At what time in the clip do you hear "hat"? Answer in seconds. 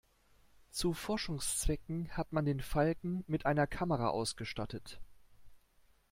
2.17-2.33